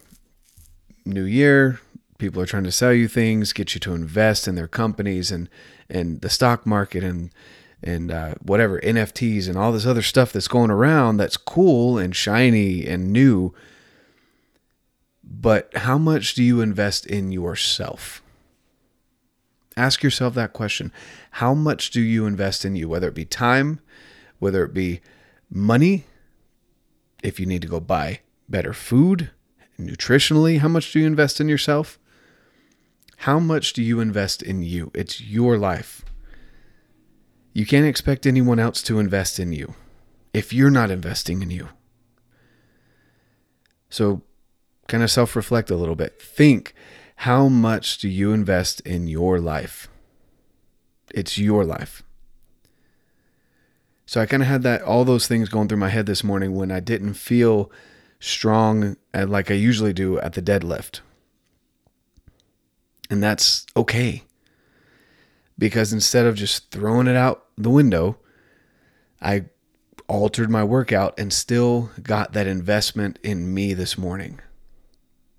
new 1.05 1.23
year, 1.23 1.79
people 2.19 2.43
are 2.43 2.47
trying 2.47 2.65
to 2.65 2.73
sell 2.73 2.93
you 2.93 3.07
things, 3.07 3.53
get 3.53 3.75
you 3.75 3.81
to 3.81 3.95
invest 3.95 4.49
in 4.49 4.57
their 4.57 4.67
companies 4.67 5.31
and 5.31 5.49
and 5.89 6.23
the 6.23 6.29
stock 6.29 6.67
market 6.67 7.05
and 7.05 7.31
and 7.81 8.11
uh, 8.11 8.35
whatever 8.43 8.81
NFTs 8.81 9.49
and 9.49 9.57
all 9.57 9.71
this 9.71 9.87
other 9.87 10.03
stuff 10.03 10.33
that's 10.33 10.49
going 10.49 10.73
around 10.73 11.19
that's 11.19 11.37
cool 11.37 11.97
and 11.97 12.17
shiny 12.17 12.85
and 12.89 13.13
new. 13.13 13.55
But 15.27 15.77
how 15.77 15.99
much 15.99 16.35
do 16.35 16.43
you 16.43 16.61
invest 16.61 17.05
in 17.05 17.33
yourself? 17.33 18.23
Ask 19.77 20.03
yourself 20.03 20.35
that 20.35 20.53
question. 20.53 20.93
How 21.33 21.53
much 21.53 21.91
do 21.91 22.01
you 22.01 22.27
invest 22.27 22.65
in 22.65 22.77
you, 22.77 22.89
whether 22.89 23.09
it 23.09 23.15
be 23.15 23.25
time, 23.25 23.81
whether 24.39 24.65
it 24.65 24.73
be 24.73 25.01
money, 25.51 26.05
if 27.23 27.41
you 27.41 27.47
need 27.47 27.63
to 27.63 27.69
go 27.69 27.81
buy 27.81 28.21
better 28.49 28.73
food, 28.73 29.31
nutritionally, 29.79 30.61
how 30.61 30.69
much 30.69 30.93
do 30.93 31.01
you 31.01 31.07
invest 31.07 31.41
in 31.41 31.49
yourself? 31.49 31.99
How 33.19 33.39
much 33.39 33.73
do 33.73 33.83
you 33.83 34.01
invest 34.01 34.43
in 34.43 34.63
you? 34.63 34.91
It's 34.95 35.21
your 35.21 35.59
life. 35.59 36.05
You 37.53 37.67
can't 37.67 37.87
expect 37.87 38.27
anyone 38.27 38.59
else 38.59 38.83
to 38.83 38.99
invest 38.99 39.39
in 39.39 39.53
you 39.53 39.75
if 40.33 40.53
you're 40.53 40.71
not 40.71 40.91
investing 40.91 41.43
in 41.43 41.51
you. 41.51 41.69
So, 43.89 44.23
kind 44.89 45.03
of 45.03 45.11
self 45.11 45.37
reflect 45.37 45.71
a 45.71 45.77
little 45.77 45.95
bit. 45.95 46.21
Think 46.21 46.75
how 47.21 47.49
much 47.49 47.99
do 47.99 48.09
you 48.09 48.33
invest 48.33 48.81
in 48.81 49.07
your 49.07 49.41
life? 49.41 49.89
It's 51.15 51.39
your 51.39 51.65
life. 51.65 52.03
So, 54.05 54.21
I 54.21 54.27
kind 54.27 54.43
of 54.43 54.49
had 54.49 54.63
that, 54.63 54.83
all 54.83 55.05
those 55.05 55.27
things 55.27 55.49
going 55.49 55.67
through 55.67 55.79
my 55.79 55.89
head 55.89 56.07
this 56.07 56.23
morning 56.23 56.55
when 56.55 56.71
I 56.71 56.79
didn't 56.79 57.15
feel 57.15 57.73
strong 58.21 58.97
uh, 59.13 59.27
like 59.27 59.51
I 59.51 59.55
usually 59.55 59.93
do 59.93 60.19
at 60.21 60.35
the 60.35 60.43
deadlift. 60.43 61.01
And 63.11 63.23
that's 63.23 63.67
okay. 63.77 64.25
Because 65.59 65.93
instead 65.93 66.27
of 66.27 66.35
just 66.35 66.71
throwing 66.71 67.07
it 67.07 67.17
out 67.17 67.47
the 67.57 67.71
window, 67.71 68.19
I 69.21 69.47
altered 70.09 70.51
my 70.51 70.63
workout 70.63 71.19
and 71.19 71.33
still 71.33 71.91
got 72.03 72.33
that 72.33 72.47
investment 72.47 73.19
in 73.23 73.53
me 73.53 73.75
this 73.75 73.97
morning. 73.97 74.41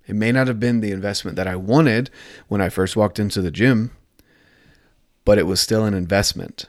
It 0.07 0.15
may 0.15 0.31
not 0.31 0.47
have 0.47 0.59
been 0.59 0.79
the 0.79 0.91
investment 0.91 1.35
that 1.35 1.47
I 1.47 1.55
wanted 1.55 2.09
when 2.47 2.61
I 2.61 2.69
first 2.69 2.95
walked 2.95 3.19
into 3.19 3.41
the 3.41 3.51
gym, 3.51 3.91
but 5.25 5.37
it 5.37 5.45
was 5.45 5.59
still 5.59 5.83
an 5.83 5.93
investment. 5.93 6.65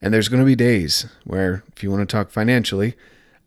And 0.00 0.14
there's 0.14 0.28
going 0.28 0.40
to 0.40 0.46
be 0.46 0.56
days 0.56 1.06
where, 1.24 1.62
if 1.76 1.82
you 1.82 1.90
want 1.90 2.08
to 2.08 2.12
talk 2.12 2.30
financially, 2.30 2.96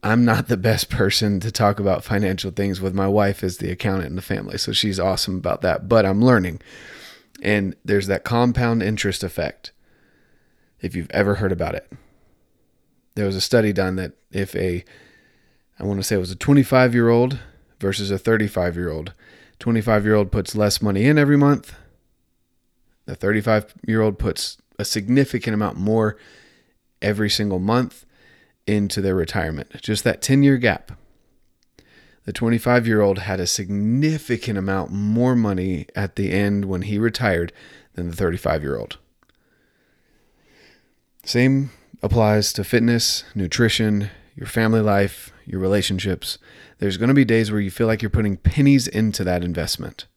I'm 0.04 0.24
not 0.24 0.48
the 0.48 0.58
best 0.72 0.90
person 0.90 1.40
to 1.40 1.52
talk 1.52 1.80
about 1.80 2.04
financial 2.04 2.52
things 2.52 2.80
with 2.80 2.94
my 2.94 3.08
wife 3.08 3.44
as 3.44 3.58
the 3.58 3.72
accountant 3.72 4.10
in 4.10 4.16
the 4.16 4.22
family. 4.22 4.58
So 4.58 4.72
she's 4.72 5.00
awesome 5.00 5.38
about 5.38 5.62
that, 5.62 5.90
but 5.90 6.06
I'm 6.06 6.24
learning. 6.24 6.62
And 7.42 7.76
there's 7.84 8.08
that 8.08 8.24
compound 8.24 8.84
interest 8.84 9.24
effect. 9.24 9.72
If 10.80 10.96
you've 10.96 11.10
ever 11.12 11.36
heard 11.36 11.52
about 11.52 11.76
it. 11.76 11.92
There 13.16 13.26
was 13.26 13.36
a 13.36 13.42
study 13.42 13.74
done 13.74 13.96
that 13.96 14.14
if 14.32 14.56
a 14.56 14.84
I 15.80 15.84
want 15.84 16.00
to 16.00 16.04
say 16.04 16.16
it 16.16 16.20
was 16.20 16.32
a 16.32 16.36
25 16.36 16.94
year 16.94 17.10
old 17.10 17.40
versus 17.84 18.10
a 18.10 18.18
35 18.18 18.78
year 18.78 18.90
old. 18.90 19.14
25 19.60 20.06
year 20.06 20.16
old 20.16 20.32
puts 20.32 20.56
less 20.56 20.82
money 20.82 21.04
in 21.04 21.18
every 21.18 21.36
month. 21.36 21.76
The 23.06 23.14
35 23.14 23.74
year 23.86 24.02
old 24.02 24.18
puts 24.18 24.58
a 24.80 24.86
significant 24.86 25.54
amount 25.54 25.78
more 25.78 26.18
every 27.02 27.30
single 27.30 27.60
month 27.60 28.06
into 28.66 29.02
their 29.02 29.16
retirement. 29.16 29.70
Just 29.82 30.06
that 30.06 30.22
10 30.22 30.44
year 30.44 30.58
gap. 30.58 30.94
The 32.24 32.32
25 32.32 32.88
year 32.88 33.02
old 33.02 33.20
had 33.20 33.42
a 33.42 33.46
significant 33.46 34.58
amount 34.58 34.92
more 34.92 35.36
money 35.36 35.86
at 35.94 36.16
the 36.16 36.32
end 36.32 36.64
when 36.66 36.84
he 36.84 36.98
retired 36.98 37.52
than 37.96 38.10
the 38.10 38.16
35 38.16 38.64
year 38.64 38.78
old. 38.78 38.98
Same 41.26 41.72
applies 42.02 42.54
to 42.54 42.64
fitness, 42.64 43.26
nutrition, 43.36 44.10
your 44.36 44.48
family 44.48 44.82
life, 44.82 45.32
your 45.46 45.60
relationships. 45.60 46.38
There's 46.80 46.98
going 46.98 47.10
to 47.10 47.14
be 47.14 47.26
days 47.26 47.52
where 47.52 47.62
you 47.62 47.72
feel 47.72 47.88
like 47.88 48.02
you're 48.02 48.10
putting 48.10 48.38
pennies 48.38 48.88
into 48.88 49.24
that 49.24 49.44
investment. 49.44 50.08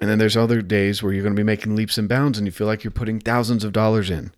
And 0.00 0.10
then 0.10 0.18
there's 0.18 0.36
other 0.36 0.60
days 0.60 1.02
where 1.02 1.12
you're 1.12 1.22
going 1.22 1.34
to 1.34 1.40
be 1.40 1.44
making 1.44 1.76
leaps 1.76 1.96
and 1.98 2.08
bounds 2.08 2.36
and 2.36 2.46
you 2.46 2.52
feel 2.52 2.66
like 2.66 2.84
you're 2.84 2.90
putting 2.90 3.20
thousands 3.20 3.64
of 3.64 3.72
dollars 3.72 4.10
in. 4.10 4.32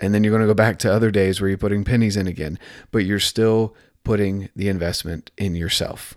And 0.00 0.14
then 0.14 0.22
you're 0.22 0.30
going 0.30 0.42
to 0.42 0.46
go 0.46 0.54
back 0.54 0.78
to 0.80 0.92
other 0.92 1.10
days 1.10 1.40
where 1.40 1.48
you're 1.48 1.58
putting 1.58 1.84
pennies 1.84 2.16
in 2.16 2.26
again, 2.26 2.58
but 2.92 2.98
you're 2.98 3.18
still 3.18 3.74
putting 4.04 4.48
the 4.54 4.68
investment 4.68 5.30
in 5.36 5.56
yourself. 5.56 6.16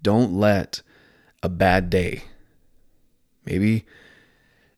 Don't 0.00 0.32
let 0.32 0.82
a 1.42 1.48
bad 1.48 1.90
day, 1.90 2.24
maybe 3.44 3.84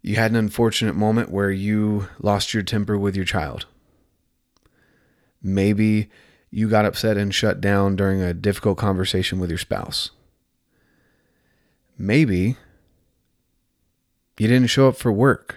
you 0.04 0.16
had 0.16 0.30
an 0.30 0.37
unfortunate 0.37 0.94
moment 0.94 1.30
where 1.30 1.50
you 1.50 2.08
lost 2.20 2.52
your 2.52 2.62
temper 2.62 2.99
with 2.99 3.16
your 3.16 3.25
child. 3.25 3.64
Maybe 5.42 6.11
you 6.50 6.68
got 6.68 6.84
upset 6.84 7.16
and 7.16 7.34
shut 7.34 7.58
down 7.58 7.96
during 7.96 8.20
a 8.20 8.34
difficult 8.34 8.76
conversation 8.76 9.40
with 9.40 9.49
your 9.49 9.58
spouse. 9.58 10.11
Maybe 11.96 12.58
you 14.38 14.46
didn't 14.46 14.66
show 14.68 14.88
up 14.88 14.96
for 14.96 15.11
work 15.11 15.56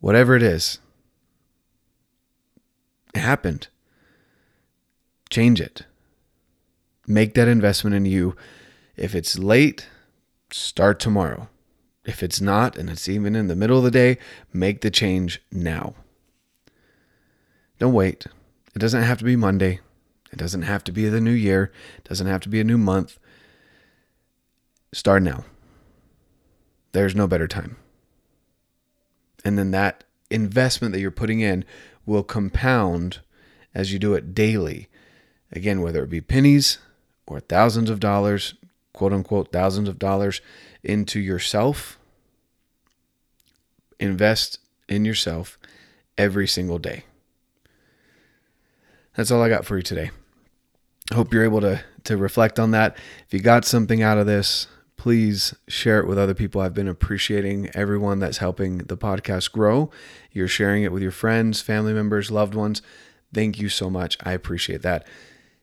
whatever 0.00 0.34
it 0.34 0.42
is, 0.42 0.78
it 3.14 3.20
happened. 3.20 3.68
Change 5.28 5.60
it. 5.60 5.82
Make 7.06 7.34
that 7.34 7.46
investment 7.46 7.94
in 7.94 8.06
you. 8.06 8.34
If 8.96 9.14
it's 9.14 9.38
late, 9.38 9.86
start 10.50 10.98
tomorrow. 10.98 11.50
If 12.08 12.22
it's 12.22 12.40
not, 12.40 12.78
and 12.78 12.88
it's 12.88 13.06
even 13.06 13.36
in 13.36 13.48
the 13.48 13.54
middle 13.54 13.76
of 13.76 13.84
the 13.84 13.90
day, 13.90 14.16
make 14.50 14.80
the 14.80 14.90
change 14.90 15.42
now. 15.52 15.92
Don't 17.78 17.92
wait. 17.92 18.26
It 18.74 18.78
doesn't 18.78 19.02
have 19.02 19.18
to 19.18 19.26
be 19.26 19.36
Monday. 19.36 19.80
It 20.32 20.38
doesn't 20.38 20.62
have 20.62 20.82
to 20.84 20.92
be 20.92 21.06
the 21.10 21.20
new 21.20 21.32
year. 21.32 21.70
It 21.98 22.08
doesn't 22.08 22.26
have 22.26 22.40
to 22.40 22.48
be 22.48 22.60
a 22.60 22.64
new 22.64 22.78
month. 22.78 23.18
Start 24.90 25.22
now. 25.22 25.44
There's 26.92 27.14
no 27.14 27.26
better 27.26 27.46
time. 27.46 27.76
And 29.44 29.58
then 29.58 29.70
that 29.72 30.04
investment 30.30 30.94
that 30.94 31.00
you're 31.00 31.10
putting 31.10 31.40
in 31.40 31.62
will 32.06 32.22
compound 32.22 33.18
as 33.74 33.92
you 33.92 33.98
do 33.98 34.14
it 34.14 34.34
daily. 34.34 34.88
Again, 35.52 35.82
whether 35.82 36.04
it 36.04 36.10
be 36.10 36.22
pennies 36.22 36.78
or 37.26 37.38
thousands 37.38 37.90
of 37.90 38.00
dollars, 38.00 38.54
quote 38.94 39.12
unquote, 39.12 39.52
thousands 39.52 39.90
of 39.90 39.98
dollars 39.98 40.40
into 40.82 41.20
yourself, 41.20 41.97
invest 44.00 44.58
in 44.88 45.04
yourself 45.04 45.58
every 46.16 46.46
single 46.46 46.78
day. 46.78 47.04
That's 49.16 49.30
all 49.30 49.42
I 49.42 49.48
got 49.48 49.64
for 49.64 49.76
you 49.76 49.82
today. 49.82 50.10
I 51.10 51.14
hope 51.14 51.32
you're 51.32 51.44
able 51.44 51.60
to, 51.62 51.82
to 52.04 52.16
reflect 52.16 52.58
on 52.58 52.70
that. 52.72 52.96
If 53.26 53.34
you 53.34 53.40
got 53.40 53.64
something 53.64 54.02
out 54.02 54.18
of 54.18 54.26
this, 54.26 54.66
please 54.96 55.54
share 55.68 56.00
it 56.00 56.06
with 56.06 56.18
other 56.18 56.34
people. 56.34 56.60
I've 56.60 56.74
been 56.74 56.88
appreciating 56.88 57.70
everyone 57.74 58.18
that's 58.18 58.38
helping 58.38 58.78
the 58.78 58.96
podcast 58.96 59.52
grow. 59.52 59.90
You're 60.32 60.48
sharing 60.48 60.82
it 60.82 60.92
with 60.92 61.02
your 61.02 61.12
friends, 61.12 61.60
family 61.60 61.92
members, 61.92 62.30
loved 62.30 62.54
ones. 62.54 62.82
Thank 63.32 63.58
you 63.58 63.68
so 63.68 63.88
much. 63.88 64.18
I 64.22 64.32
appreciate 64.32 64.82
that. 64.82 65.06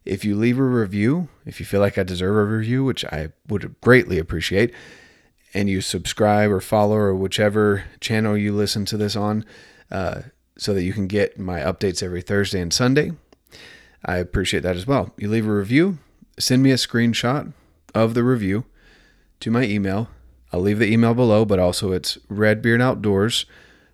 If 0.04 0.24
you 0.24 0.36
leave 0.36 0.60
a 0.60 0.64
review, 0.64 1.30
if 1.46 1.60
you 1.60 1.66
feel 1.66 1.82
like 1.82 1.98
I 1.98 2.04
deserve 2.04 2.36
a 2.36 2.44
review, 2.58 2.84
which 2.84 3.04
I 3.06 3.30
would 3.48 3.76
greatly 3.82 4.20
appreciate, 4.20 4.74
and 5.56 5.70
you 5.70 5.80
subscribe 5.80 6.52
or 6.52 6.60
follow 6.60 6.96
or 6.96 7.16
whichever 7.16 7.86
channel 8.02 8.38
you 8.38 8.54
listen 8.54 8.84
to 8.86 8.98
this 8.98 9.16
on, 9.16 9.46
uh, 9.90 10.22
so 10.58 10.74
that 10.74 10.84
you 10.84 10.92
can 10.94 11.08
get 11.08 11.40
my 11.40 11.62
updates 11.62 12.04
every 12.04 12.22
Thursday 12.22 12.60
and 12.60 12.74
Sunday. 12.74 13.14
I 14.06 14.18
appreciate 14.18 14.64
that 14.64 14.76
as 14.76 14.86
well. 14.86 15.14
You 15.18 15.30
leave 15.30 15.48
a 15.48 15.54
review, 15.54 15.98
send 16.38 16.62
me 16.62 16.72
a 16.72 16.76
screenshot 16.76 17.54
of 17.96 18.14
the 18.14 18.24
review 18.24 18.66
to 19.40 19.50
my 19.50 19.64
email. 19.64 20.10
I'll 20.52 20.60
leave 20.60 20.80
the 20.80 20.92
email 20.92 21.14
below, 21.14 21.46
but 21.46 21.58
also 21.58 21.94
it's 21.94 22.18
Redbeard 22.30 22.82
Outdoors, 22.82 23.46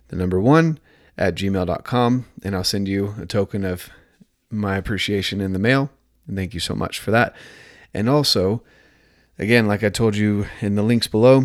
the 0.08 0.16
number 0.16 0.40
one, 0.40 0.80
at 1.16 1.36
gmail.com, 1.36 2.26
and 2.42 2.56
I'll 2.56 2.64
send 2.64 2.88
you 2.88 3.14
a 3.20 3.26
token 3.26 3.64
of 3.64 3.88
my 4.50 4.76
appreciation 4.76 5.40
in 5.40 5.52
the 5.52 5.58
mail. 5.58 5.90
And 6.26 6.36
thank 6.36 6.54
you 6.54 6.60
so 6.60 6.74
much 6.74 6.98
for 6.98 7.12
that. 7.12 7.34
And 7.94 8.08
also, 8.08 8.62
again, 9.42 9.66
like 9.66 9.82
I 9.82 9.88
told 9.88 10.16
you 10.16 10.46
in 10.60 10.76
the 10.76 10.82
links 10.82 11.08
below, 11.08 11.44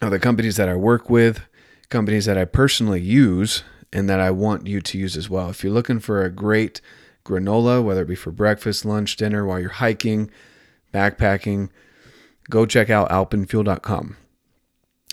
are 0.00 0.10
the 0.10 0.18
companies 0.18 0.56
that 0.56 0.68
I 0.68 0.74
work 0.74 1.10
with, 1.10 1.42
companies 1.90 2.24
that 2.24 2.38
I 2.38 2.44
personally 2.44 3.00
use, 3.00 3.62
and 3.92 4.08
that 4.08 4.18
I 4.18 4.30
want 4.30 4.66
you 4.66 4.80
to 4.80 4.98
use 4.98 5.16
as 5.16 5.28
well. 5.28 5.50
If 5.50 5.62
you're 5.62 5.72
looking 5.72 6.00
for 6.00 6.22
a 6.22 6.30
great 6.30 6.80
granola, 7.24 7.84
whether 7.84 8.02
it 8.02 8.08
be 8.08 8.14
for 8.14 8.32
breakfast, 8.32 8.84
lunch, 8.84 9.16
dinner, 9.16 9.44
while 9.44 9.60
you're 9.60 9.68
hiking, 9.68 10.30
backpacking, 10.92 11.68
go 12.48 12.64
check 12.66 12.88
out 12.88 13.10
alpenfuel.com. 13.10 14.16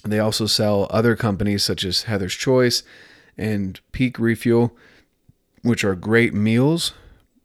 They 0.06 0.20
also 0.20 0.46
sell 0.46 0.88
other 0.90 1.16
companies 1.18 1.64
such 1.64 1.84
as 1.84 2.04
Heather's 2.04 2.34
Choice 2.34 2.84
and 3.38 3.80
Peak 3.92 4.18
Refuel, 4.18 4.76
which 5.62 5.84
are 5.84 5.96
great 5.96 6.34
meals 6.34 6.94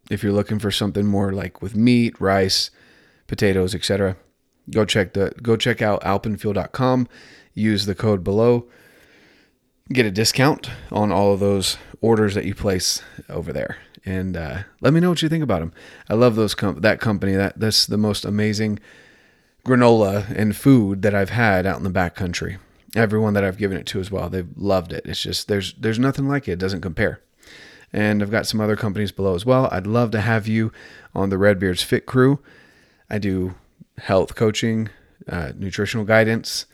if 0.08 0.22
you're 0.22 0.32
looking 0.32 0.60
for 0.60 0.70
something 0.70 1.06
more 1.06 1.32
like 1.32 1.60
with 1.60 1.74
meat, 1.74 2.20
rice, 2.20 2.70
potatoes, 3.26 3.74
etc. 3.74 4.16
Go 4.70 4.84
check 4.84 5.12
the 5.12 5.32
go 5.42 5.56
check 5.56 5.82
out 5.82 6.02
alpenfuel.com. 6.02 7.08
Use 7.52 7.86
the 7.86 7.94
code 7.94 8.24
below. 8.24 8.66
Get 9.92 10.06
a 10.06 10.10
discount 10.10 10.70
on 10.90 11.12
all 11.12 11.34
of 11.34 11.40
those 11.40 11.76
orders 12.00 12.34
that 12.34 12.46
you 12.46 12.54
place 12.54 13.02
over 13.28 13.52
there, 13.52 13.76
and 14.04 14.36
uh, 14.36 14.62
let 14.80 14.94
me 14.94 15.00
know 15.00 15.10
what 15.10 15.20
you 15.20 15.28
think 15.28 15.44
about 15.44 15.60
them. 15.60 15.72
I 16.08 16.14
love 16.14 16.36
those 16.36 16.54
com- 16.54 16.80
that 16.80 17.00
company. 17.00 17.34
That 17.34 17.60
that's 17.60 17.84
the 17.84 17.98
most 17.98 18.24
amazing 18.24 18.78
granola 19.64 20.30
and 20.30 20.56
food 20.56 21.02
that 21.02 21.14
I've 21.14 21.30
had 21.30 21.66
out 21.66 21.78
in 21.78 21.84
the 21.84 21.90
backcountry. 21.90 22.58
Everyone 22.96 23.34
that 23.34 23.44
I've 23.44 23.58
given 23.58 23.76
it 23.76 23.86
to 23.86 24.00
as 24.00 24.10
well, 24.10 24.30
they've 24.30 24.48
loved 24.56 24.92
it. 24.92 25.04
It's 25.04 25.22
just 25.22 25.48
there's 25.48 25.74
there's 25.74 25.98
nothing 25.98 26.28
like 26.28 26.48
it. 26.48 26.52
It 26.52 26.58
doesn't 26.58 26.80
compare. 26.80 27.20
And 27.92 28.22
I've 28.22 28.30
got 28.30 28.46
some 28.46 28.60
other 28.60 28.74
companies 28.74 29.12
below 29.12 29.34
as 29.34 29.46
well. 29.46 29.68
I'd 29.70 29.86
love 29.86 30.10
to 30.12 30.20
have 30.20 30.48
you 30.48 30.72
on 31.14 31.28
the 31.28 31.38
Redbeards 31.38 31.82
Fit 31.82 32.06
crew. 32.06 32.40
I 33.08 33.18
do 33.18 33.54
health 33.98 34.34
coaching, 34.34 34.88
uh, 35.28 35.52
nutritional 35.56 36.04
guidance 36.04 36.66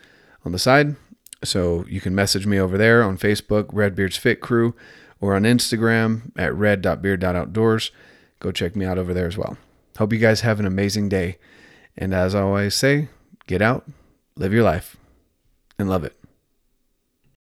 on 0.45 0.51
the 0.51 0.59
side. 0.59 0.95
So 1.43 1.85
you 1.87 2.01
can 2.01 2.13
message 2.13 2.45
me 2.45 2.59
over 2.59 2.77
there 2.77 3.03
on 3.03 3.17
Facebook, 3.17 3.69
Redbeards 3.71 4.17
Fit 4.17 4.41
Crew, 4.41 4.75
or 5.19 5.35
on 5.35 5.43
Instagram 5.43 6.31
at 6.37 6.53
red.beard.outdoors. 6.53 7.91
Go 8.39 8.51
check 8.51 8.75
me 8.75 8.85
out 8.85 8.97
over 8.97 9.13
there 9.13 9.27
as 9.27 9.37
well. 9.37 9.57
Hope 9.97 10.13
you 10.13 10.19
guys 10.19 10.41
have 10.41 10.59
an 10.59 10.65
amazing 10.65 11.09
day. 11.09 11.37
And 11.97 12.13
as 12.13 12.33
I 12.33 12.41
always 12.41 12.75
say, 12.75 13.09
get 13.47 13.61
out, 13.61 13.87
live 14.35 14.53
your 14.53 14.63
life, 14.63 14.97
and 15.77 15.89
love 15.89 16.03
it. 16.03 16.20